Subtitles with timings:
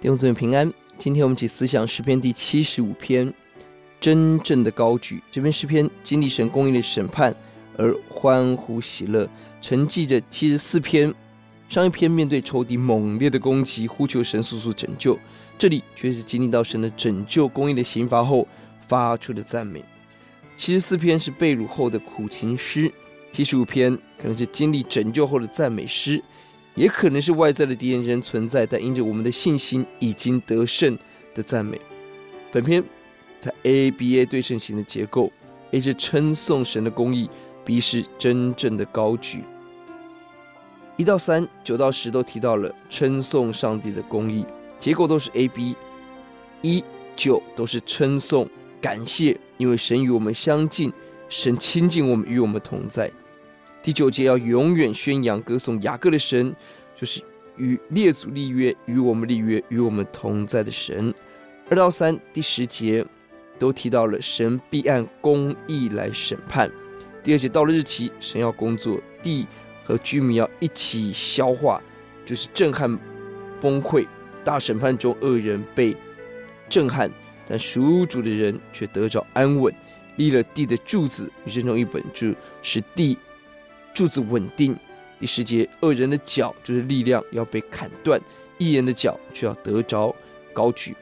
[0.00, 3.34] 弟兄姊妹平安，今天我们一起思想诗篇第七十五篇，
[4.00, 5.20] 真正的高举。
[5.28, 7.34] 这篇诗篇经历神公义的审判
[7.76, 9.28] 而欢呼喜乐，
[9.60, 11.12] 承继着七十四篇。
[11.68, 15.18] 上一篇面对仇敌猛烈的攻击，呼求神速速拯救；
[15.58, 18.46] 这里却是经历到神的拯救、公义的刑罚后
[18.86, 19.84] 发出的赞美。
[20.56, 22.88] 七十四篇是被掳后的苦情诗，
[23.32, 26.22] 七十五篇可能是经历拯救后的赞美诗，
[26.78, 30.96] 也可能是外在的敌人仍存在，但因着我们的信心已经得胜
[31.34, 31.80] 的赞美。
[32.52, 32.82] 本篇
[33.40, 35.32] 在 A B A 对称型的结构
[35.72, 37.28] ，A 是称颂神的公义
[37.64, 39.42] ，B 是真正的高举。
[40.96, 44.46] 一到三，九到十都提到了称颂上帝的公义，
[44.78, 45.74] 结构都是 A B，
[46.62, 46.84] 一
[47.16, 48.48] 九都是称颂
[48.80, 50.92] 感谢，因为神与我们相近，
[51.28, 53.10] 神亲近我们，与我们同在。
[53.82, 56.54] 第九节要永远宣扬歌颂雅各的神，
[56.94, 57.22] 就是
[57.56, 61.12] 与列祖立约，与我们立约，与我们同在的神。
[61.70, 63.04] 二到三，第十节
[63.58, 66.70] 都提到了神必按公义来审判。
[67.22, 69.46] 第二节到了日期，神要工作地。
[69.84, 71.82] 和居民要一起消化，
[72.26, 72.94] 就是震撼、
[73.58, 74.06] 崩溃。
[74.44, 75.96] 大审判中，恶人被
[76.68, 77.10] 震撼，
[77.48, 79.74] 但属主的人却得着安稳。
[80.16, 83.16] 立了地的柱子，与这一本柱，使地
[83.92, 84.76] 柱子稳定。
[85.20, 88.20] 第十节，恶人的脚就是力量要被砍断，
[88.56, 90.14] 一人的脚却要得着
[90.52, 90.94] 高举。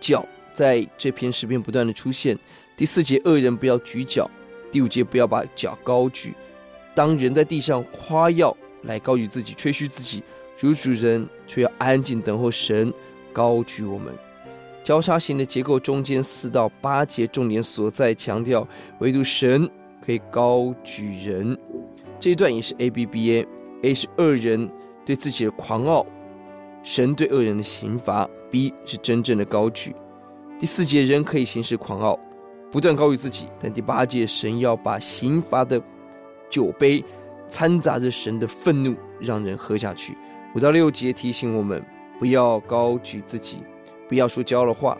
[0.00, 2.36] 脚在这篇诗篇不断的出现。
[2.76, 4.28] 第四节，恶人不要举脚；
[4.72, 6.34] 第五节，不要把脚高举。
[6.94, 10.22] 当人在地上夸耀来高举自己、吹嘘自己，
[10.56, 12.92] 主主人却要安静等候神
[13.32, 14.12] 高举我们。
[14.82, 18.66] 交叉型的结构中间四到八节重点所在，强调
[18.98, 19.70] 唯独神
[20.08, 21.54] 可以高举人。
[22.18, 24.66] 这一段也是 A B B A，A 是恶人
[25.04, 26.06] 对自己的狂傲，
[26.82, 29.94] 神对恶人的刑罚；B 是真正的高举。
[30.58, 32.18] 第四节人可以行事狂傲，
[32.72, 35.78] 不断高举自己，但第八节神要把刑罚的。
[36.48, 37.04] 酒杯
[37.46, 40.16] 掺杂着神的愤怒，让人喝下去。
[40.54, 41.84] 五到六节提醒我们
[42.18, 43.58] 不要高举自己，
[44.08, 44.96] 不要说骄傲的话。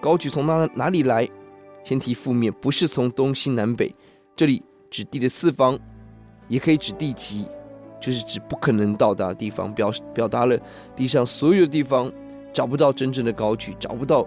[0.00, 1.28] 高举从哪哪里来？
[1.84, 3.94] 先提负面，不是从东西南北。
[4.40, 5.78] 这里指地的四方，
[6.48, 7.46] 也可以指地极，
[8.00, 9.70] 就是指不可能到达的地方。
[9.74, 10.58] 表表达了
[10.96, 12.10] 地上所有的地方
[12.50, 14.26] 找不到真正的高举，找不到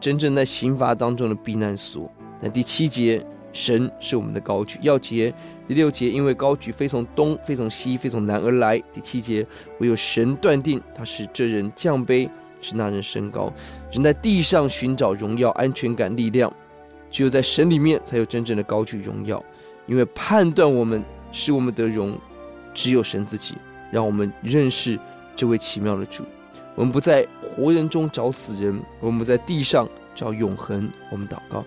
[0.00, 2.10] 真正在刑罚当中的避难所。
[2.40, 3.24] 那第七节。
[3.52, 5.32] 神是我们的高举，要节
[5.68, 8.78] 第六节，因为高举非从东，非从西，非从南而来。
[8.90, 9.46] 第七节，
[9.78, 12.28] 唯有神断定他是这人降卑，
[12.62, 13.52] 是那人升高。
[13.92, 16.50] 人在地上寻找荣耀、安全感、力量，
[17.12, 19.40] 只有在神里面才有真正的高举荣耀。
[19.86, 22.18] 因为判断我们使我们得荣，
[22.74, 23.54] 只有神自己。
[23.92, 24.98] 让我们认识
[25.36, 26.24] 这位奇妙的主。
[26.74, 30.90] 我们不在活人中找死人，我们在地上找永恒。
[31.10, 31.62] 我们祷告。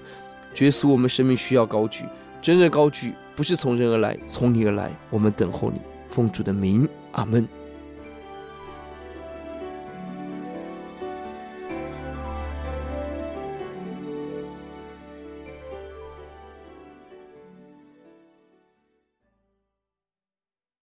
[0.57, 2.03] 耶稣，我们生命需要高举，
[2.41, 4.91] 真正高举不是从人而来，从你而来。
[5.11, 5.79] 我们等候你，
[6.09, 7.47] 奉主的名，阿门。